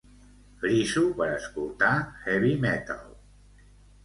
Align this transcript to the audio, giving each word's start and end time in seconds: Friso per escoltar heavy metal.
Friso 0.61 1.03
per 1.19 1.27
escoltar 1.33 1.93
heavy 2.25 2.51
metal. 2.65 3.07